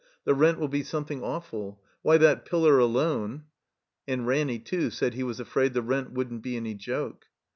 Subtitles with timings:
[0.23, 3.43] "The rent will be something awful— ^why, that pillar alone
[4.07, 7.27] —"And Ranny, too, said he was afraid the rent wouldn't be any joke.